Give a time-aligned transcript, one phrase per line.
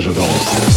[0.00, 0.71] to the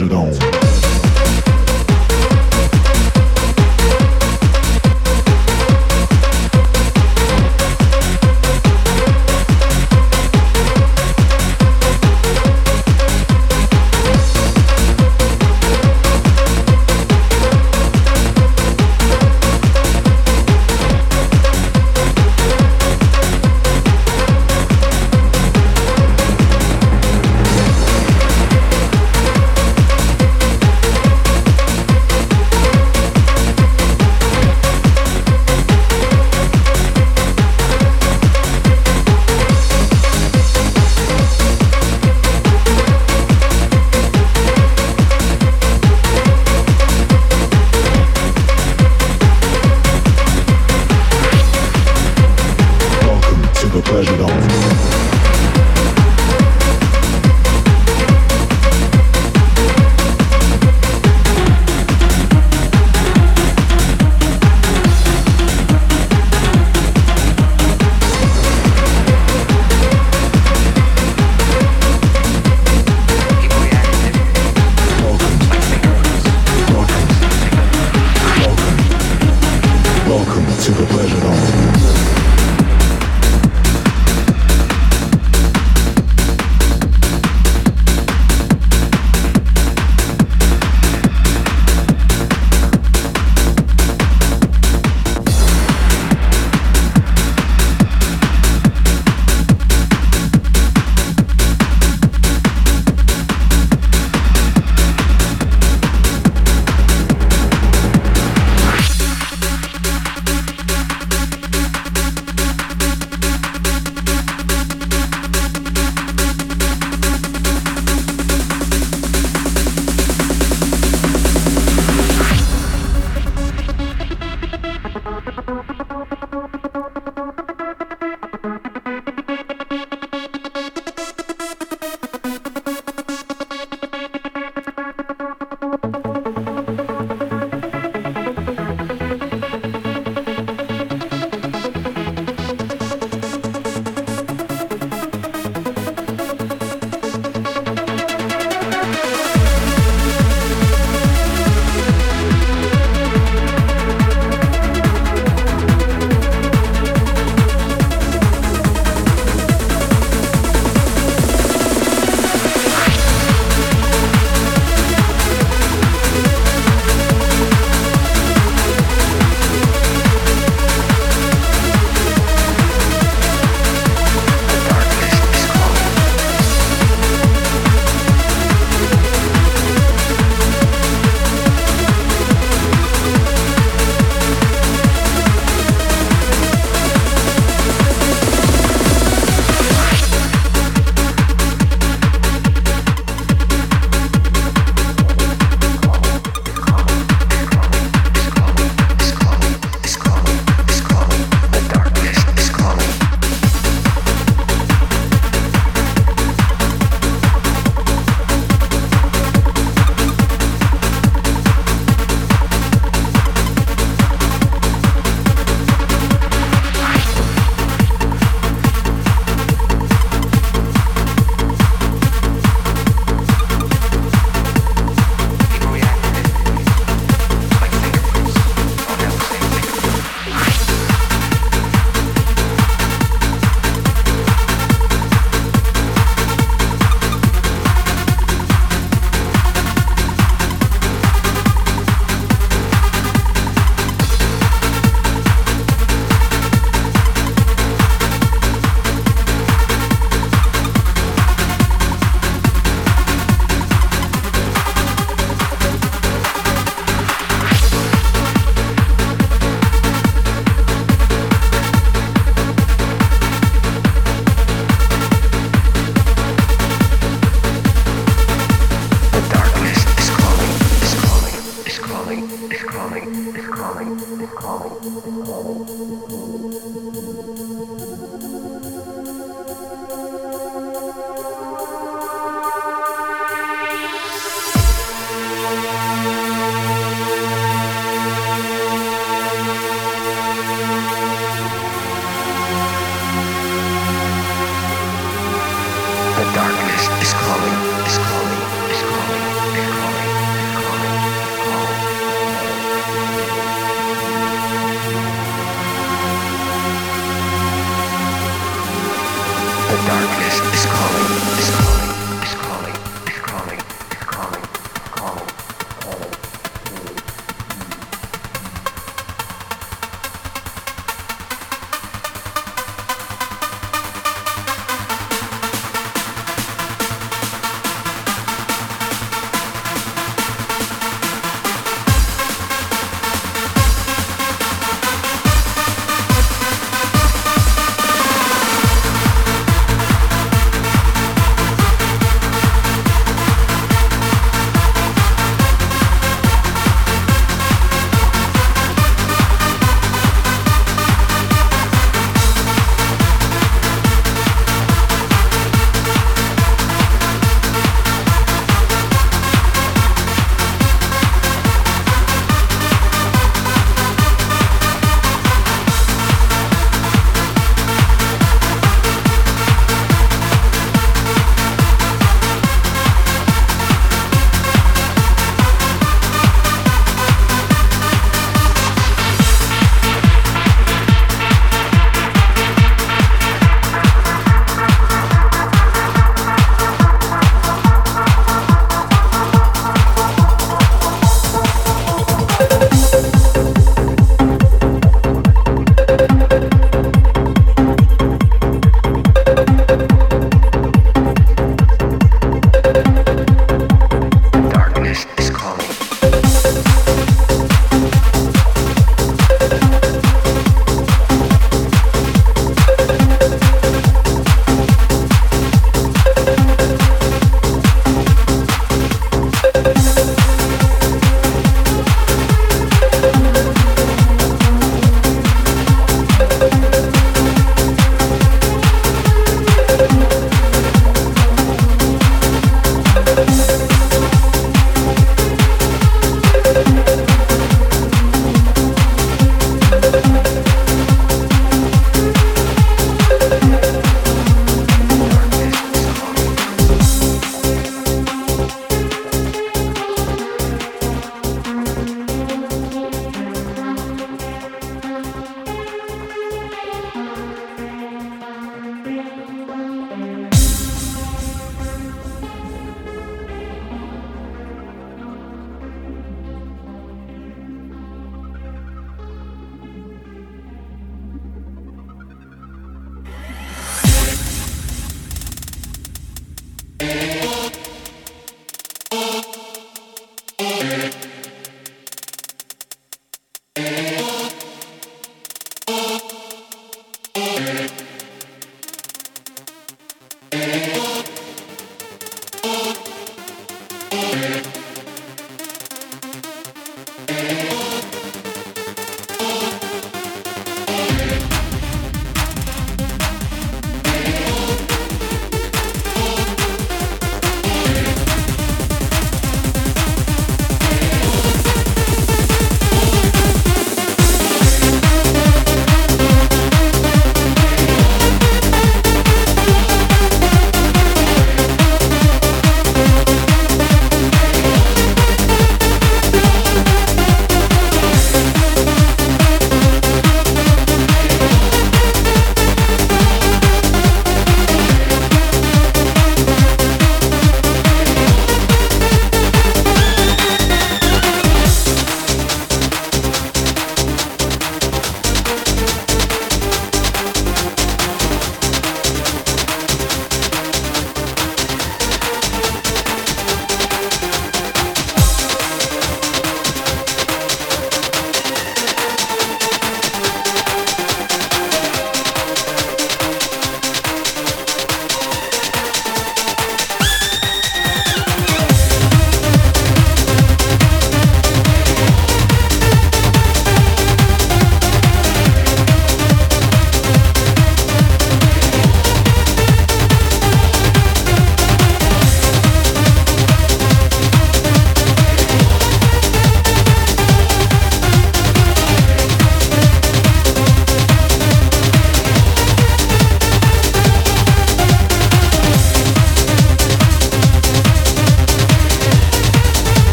[0.00, 0.49] Exageração.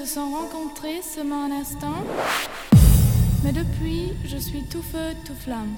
[0.00, 2.02] Se sont rencontrés seulement un instant,
[3.44, 5.74] mais depuis, je suis tout feu, tout flamme.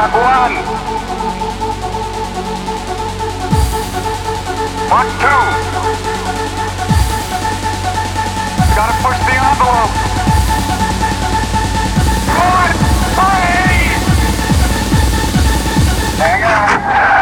[0.00, 0.16] 1.
[4.88, 5.28] Mark 2.
[8.74, 9.92] Gotta push the envelope.
[12.38, 12.72] Mark
[13.14, 13.44] 3.
[16.16, 17.19] Hang on.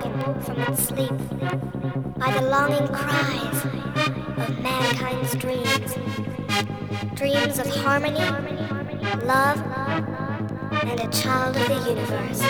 [0.00, 1.16] From its sleep
[2.18, 5.94] by the longing cries of mankind's dreams.
[7.14, 8.20] Dreams of harmony,
[9.24, 9.60] love,
[10.84, 12.40] and a child of the universe.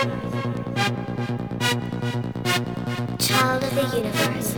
[3.19, 4.55] Child of the universe.